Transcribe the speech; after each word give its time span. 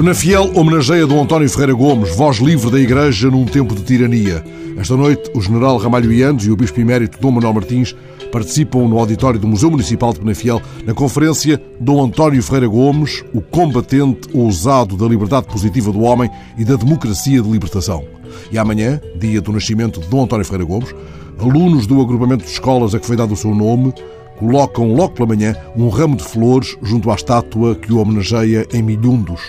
Penafiel 0.00 0.50
homenageia 0.54 1.06
Dom 1.06 1.22
António 1.22 1.50
Ferreira 1.50 1.74
Gomes, 1.74 2.16
voz 2.16 2.38
livre 2.38 2.70
da 2.70 2.80
Igreja 2.80 3.30
num 3.30 3.44
tempo 3.44 3.74
de 3.74 3.82
tirania. 3.82 4.42
Esta 4.78 4.96
noite, 4.96 5.30
o 5.34 5.42
general 5.42 5.76
Ramalho 5.76 6.10
Iandes 6.10 6.46
e 6.46 6.50
o 6.50 6.56
bispo 6.56 6.80
emérito 6.80 7.20
Dom 7.20 7.32
Manuel 7.32 7.52
Martins 7.52 7.94
participam 8.32 8.88
no 8.88 8.98
auditório 8.98 9.38
do 9.38 9.46
Museu 9.46 9.70
Municipal 9.70 10.14
de 10.14 10.20
Penafiel 10.20 10.62
na 10.86 10.94
conferência 10.94 11.62
Dom 11.78 12.02
António 12.02 12.42
Ferreira 12.42 12.66
Gomes, 12.66 13.22
o 13.34 13.42
combatente 13.42 14.26
ousado 14.32 14.96
da 14.96 15.06
liberdade 15.06 15.48
positiva 15.48 15.92
do 15.92 16.00
homem 16.00 16.30
e 16.56 16.64
da 16.64 16.76
democracia 16.76 17.42
de 17.42 17.50
libertação. 17.50 18.02
E 18.50 18.56
amanhã, 18.56 18.98
dia 19.16 19.42
do 19.42 19.52
nascimento 19.52 20.00
de 20.00 20.08
Dom 20.08 20.24
António 20.24 20.46
Ferreira 20.46 20.64
Gomes, 20.64 20.94
alunos 21.38 21.86
do 21.86 22.00
agrupamento 22.00 22.42
de 22.42 22.50
escolas 22.50 22.94
a 22.94 22.98
que 22.98 23.06
foi 23.06 23.16
dado 23.16 23.34
o 23.34 23.36
seu 23.36 23.54
nome 23.54 23.92
colocam 24.40 24.94
logo 24.94 25.12
pela 25.12 25.28
manhã 25.28 25.54
um 25.76 25.90
ramo 25.90 26.16
de 26.16 26.24
flores 26.24 26.76
junto 26.82 27.10
à 27.10 27.14
estátua 27.14 27.74
que 27.74 27.92
o 27.92 27.98
homenageia 27.98 28.66
em 28.72 28.82
Milhundos. 28.82 29.40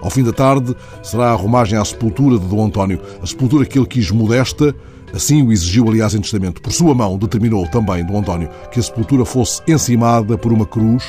Ao 0.00 0.08
fim 0.08 0.24
da 0.24 0.32
tarde 0.32 0.74
será 1.02 1.30
a 1.30 1.34
romagem 1.34 1.78
à 1.78 1.84
sepultura 1.84 2.38
de 2.38 2.46
Dom 2.46 2.64
António, 2.64 2.98
a 3.22 3.26
sepultura 3.26 3.66
que 3.66 3.78
ele 3.78 3.86
quis 3.86 4.10
modesta, 4.10 4.74
assim 5.12 5.42
o 5.42 5.52
exigiu, 5.52 5.86
aliás, 5.88 6.14
em 6.14 6.20
testamento. 6.20 6.62
Por 6.62 6.72
sua 6.72 6.94
mão, 6.94 7.18
determinou 7.18 7.66
também 7.68 8.04
Dom 8.04 8.20
António 8.20 8.48
que 8.72 8.80
a 8.80 8.82
sepultura 8.82 9.24
fosse 9.26 9.60
encimada 9.68 10.38
por 10.38 10.50
uma 10.50 10.64
cruz, 10.64 11.04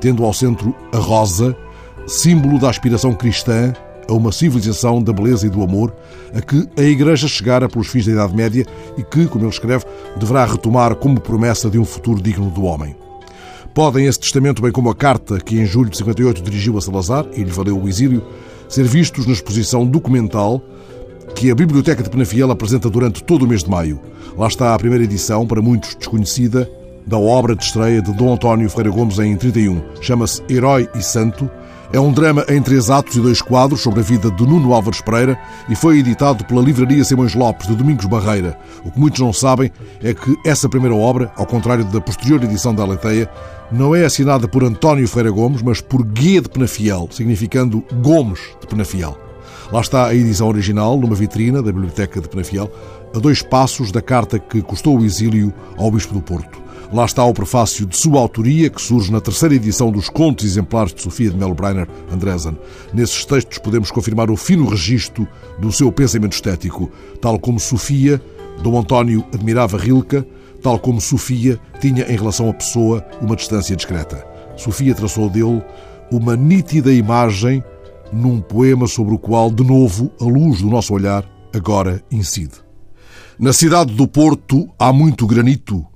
tendo 0.00 0.24
ao 0.24 0.32
centro 0.32 0.74
a 0.92 0.98
rosa, 0.98 1.56
símbolo 2.08 2.58
da 2.58 2.68
aspiração 2.68 3.14
cristã 3.14 3.72
a 4.10 4.14
uma 4.14 4.32
civilização 4.32 5.00
da 5.02 5.12
beleza 5.12 5.46
e 5.46 5.50
do 5.50 5.62
amor, 5.62 5.94
a 6.34 6.40
que 6.40 6.68
a 6.76 6.82
Igreja 6.82 7.28
chegara 7.28 7.68
pelos 7.68 7.86
fins 7.86 8.06
da 8.06 8.12
Idade 8.12 8.34
Média 8.34 8.66
e 8.98 9.02
que, 9.02 9.26
como 9.26 9.44
ele 9.44 9.52
escreve, 9.52 9.84
deverá 10.16 10.44
retomar 10.44 10.96
como 10.96 11.20
promessa 11.20 11.70
de 11.70 11.78
um 11.78 11.84
futuro 11.84 12.20
digno 12.20 12.50
do 12.50 12.64
homem. 12.64 12.96
Podem 13.72 14.06
esse 14.06 14.18
testamento, 14.18 14.60
bem 14.60 14.72
como 14.72 14.90
a 14.90 14.94
carta 14.94 15.38
que 15.38 15.58
em 15.58 15.64
julho 15.64 15.88
de 15.88 15.96
58 15.96 16.42
dirigiu 16.42 16.76
a 16.76 16.80
Salazar 16.80 17.24
e 17.32 17.44
lhe 17.44 17.52
valeu 17.52 17.80
o 17.80 17.88
exílio, 17.88 18.22
ser 18.68 18.84
vistos 18.84 19.26
na 19.26 19.32
exposição 19.32 19.86
documental 19.86 20.60
que 21.36 21.50
a 21.50 21.54
Biblioteca 21.54 22.02
de 22.02 22.10
Penafiel 22.10 22.50
apresenta 22.50 22.90
durante 22.90 23.22
todo 23.22 23.44
o 23.44 23.46
mês 23.46 23.62
de 23.62 23.70
maio. 23.70 24.00
Lá 24.36 24.48
está 24.48 24.74
a 24.74 24.78
primeira 24.78 25.04
edição, 25.04 25.46
para 25.46 25.62
muitos 25.62 25.94
desconhecida, 25.94 26.68
da 27.06 27.16
obra 27.16 27.54
de 27.54 27.64
estreia 27.64 28.02
de 28.02 28.12
Dom 28.12 28.34
António 28.34 28.68
Ferreira 28.68 28.90
Gomes 28.90 29.18
em 29.18 29.36
31. 29.36 29.80
Chama-se 30.00 30.42
Herói 30.48 30.88
e 30.94 31.02
Santo 31.02 31.50
é 31.92 31.98
um 31.98 32.12
drama 32.12 32.44
em 32.48 32.62
três 32.62 32.88
atos 32.88 33.16
e 33.16 33.20
dois 33.20 33.42
quadros 33.42 33.80
sobre 33.80 34.00
a 34.00 34.02
vida 34.02 34.30
de 34.30 34.46
Nuno 34.46 34.72
Álvares 34.72 35.00
Pereira 35.00 35.38
e 35.68 35.74
foi 35.74 35.98
editado 35.98 36.44
pela 36.44 36.62
Livraria 36.62 37.02
Simões 37.02 37.34
Lopes, 37.34 37.66
de 37.66 37.74
Domingos 37.74 38.06
Barreira. 38.06 38.56
O 38.84 38.90
que 38.90 39.00
muitos 39.00 39.20
não 39.20 39.32
sabem 39.32 39.72
é 40.02 40.14
que 40.14 40.36
essa 40.46 40.68
primeira 40.68 40.94
obra, 40.94 41.32
ao 41.36 41.46
contrário 41.46 41.84
da 41.84 42.00
posterior 42.00 42.42
edição 42.44 42.72
da 42.72 42.84
Aleteia, 42.84 43.28
não 43.72 43.94
é 43.94 44.04
assinada 44.04 44.46
por 44.46 44.62
António 44.62 45.08
Ferreira 45.08 45.30
Gomes, 45.30 45.62
mas 45.62 45.80
por 45.80 46.04
Guia 46.04 46.40
de 46.40 46.48
Penafiel, 46.48 47.08
significando 47.10 47.84
Gomes 48.00 48.40
de 48.60 48.66
Penafiel. 48.68 49.18
Lá 49.72 49.80
está 49.80 50.06
a 50.06 50.14
edição 50.14 50.48
original, 50.48 50.96
numa 50.96 51.14
vitrina 51.14 51.62
da 51.62 51.72
Biblioteca 51.72 52.20
de 52.20 52.28
Penafiel, 52.28 52.70
a 53.14 53.18
dois 53.18 53.42
passos 53.42 53.90
da 53.90 54.00
carta 54.00 54.38
que 54.38 54.62
custou 54.62 54.98
o 54.98 55.04
exílio 55.04 55.52
ao 55.76 55.90
Bispo 55.90 56.14
do 56.14 56.20
Porto. 56.20 56.69
Lá 56.92 57.04
está 57.04 57.24
o 57.24 57.32
prefácio 57.32 57.86
de 57.86 57.96
sua 57.96 58.18
autoria, 58.18 58.68
que 58.68 58.82
surge 58.82 59.12
na 59.12 59.20
terceira 59.20 59.54
edição 59.54 59.92
dos 59.92 60.08
Contos 60.08 60.44
Exemplares 60.44 60.92
de 60.92 61.00
Sofia 61.00 61.30
de 61.30 61.36
Melbreiner 61.36 61.86
Andresen. 62.12 62.58
Nesses 62.92 63.24
textos 63.24 63.58
podemos 63.58 63.92
confirmar 63.92 64.28
o 64.28 64.36
fino 64.36 64.68
registro 64.68 65.26
do 65.60 65.70
seu 65.70 65.92
pensamento 65.92 66.32
estético. 66.32 66.90
Tal 67.20 67.38
como 67.38 67.60
Sofia, 67.60 68.20
Dom 68.60 68.76
António 68.76 69.24
admirava 69.32 69.78
Rilke, 69.78 70.24
tal 70.60 70.80
como 70.80 71.00
Sofia 71.00 71.60
tinha 71.80 72.02
em 72.12 72.16
relação 72.16 72.50
à 72.50 72.54
pessoa 72.54 73.06
uma 73.20 73.36
distância 73.36 73.76
discreta. 73.76 74.26
Sofia 74.56 74.92
traçou 74.92 75.30
dele 75.30 75.62
uma 76.10 76.36
nítida 76.36 76.92
imagem 76.92 77.62
num 78.12 78.40
poema 78.40 78.88
sobre 78.88 79.14
o 79.14 79.18
qual, 79.18 79.48
de 79.48 79.62
novo, 79.62 80.10
a 80.20 80.24
luz 80.24 80.60
do 80.60 80.68
nosso 80.68 80.92
olhar 80.92 81.24
agora 81.54 82.02
incide. 82.10 82.54
Na 83.38 83.52
cidade 83.52 83.94
do 83.94 84.08
Porto 84.08 84.68
há 84.76 84.92
muito 84.92 85.24
granito, 85.24 85.86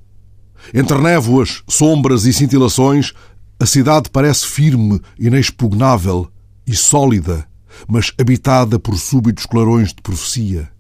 entre 0.73 0.99
névoas, 0.99 1.63
sombras 1.69 2.25
e 2.25 2.33
cintilações, 2.33 3.13
a 3.59 3.67
cidade 3.67 4.11
parece 4.11 4.47
firme, 4.47 5.01
inexpugnável 5.19 6.29
e 6.67 6.75
sólida, 6.75 7.47
mas 7.89 8.13
habitada 8.19 8.79
por 8.79 8.97
súbitos 8.97 9.47
clarões 9.47 9.89
de 9.89 10.03
profecia, 10.03 10.71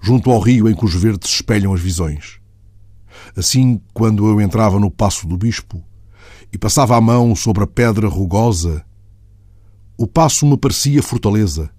junto 0.00 0.30
ao 0.30 0.40
rio 0.40 0.68
em 0.68 0.74
que 0.74 0.84
os 0.84 0.94
verdes 0.94 1.30
espelham 1.30 1.72
as 1.72 1.80
visões. 1.80 2.38
Assim, 3.36 3.80
quando 3.92 4.26
eu 4.28 4.40
entrava 4.40 4.78
no 4.78 4.90
passo 4.90 5.26
do 5.26 5.36
bispo 5.36 5.82
e 6.52 6.58
passava 6.58 6.96
a 6.96 7.00
mão 7.00 7.34
sobre 7.34 7.64
a 7.64 7.66
pedra 7.66 8.08
rugosa, 8.08 8.84
o 9.96 10.06
passo 10.06 10.46
me 10.46 10.56
parecia 10.56 11.02
fortaleza, 11.02 11.70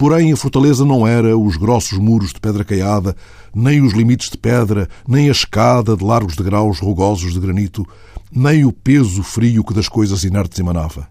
Porém, 0.00 0.32
a 0.32 0.36
fortaleza 0.36 0.82
não 0.82 1.06
era 1.06 1.36
os 1.36 1.58
grossos 1.58 1.98
muros 1.98 2.32
de 2.32 2.40
pedra 2.40 2.64
caiada, 2.64 3.14
nem 3.54 3.82
os 3.82 3.92
limites 3.92 4.30
de 4.30 4.38
pedra, 4.38 4.88
nem 5.06 5.28
a 5.28 5.30
escada 5.30 5.94
de 5.94 6.02
largos 6.02 6.36
degraus 6.36 6.78
rugosos 6.78 7.34
de 7.34 7.38
granito, 7.38 7.86
nem 8.32 8.64
o 8.64 8.72
peso 8.72 9.22
frio 9.22 9.62
que 9.62 9.74
das 9.74 9.90
coisas 9.90 10.24
inertes 10.24 10.58
emanava. 10.58 11.06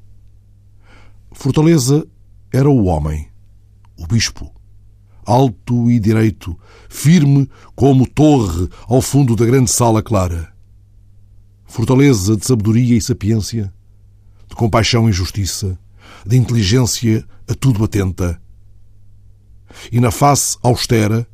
Fortaleza 1.31 2.03
era 2.51 2.67
o 2.67 2.85
homem, 2.85 3.27
o 3.95 4.07
bispo, 4.07 4.51
alto 5.23 5.91
e 5.91 6.00
direito, 6.00 6.57
firme 6.89 7.47
como 7.75 8.09
torre 8.09 8.67
ao 8.88 9.03
fundo 9.03 9.35
da 9.35 9.45
grande 9.45 9.69
sala 9.69 10.01
clara. 10.01 10.51
Fortaleza 11.67 12.35
de 12.35 12.44
sabedoria 12.44 12.97
e 12.97 13.01
sapiência, 13.01 13.71
de 14.47 14.56
compaixão 14.56 15.07
e 15.07 15.11
justiça, 15.13 15.77
de 16.25 16.35
inteligência 16.35 17.23
a 17.47 17.53
tudo 17.53 17.83
atenta, 17.83 18.41
e 19.91 20.00
na 20.00 20.12
face 20.12 20.57
austera, 20.62 21.28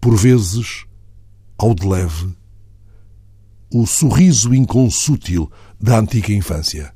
por 0.00 0.16
vezes, 0.16 0.84
ao 1.58 1.74
de 1.74 1.86
leve, 1.86 2.34
o 3.72 3.86
sorriso 3.86 4.54
inconsútil 4.54 5.50
da 5.80 5.98
antiga 5.98 6.32
infância. 6.32 6.92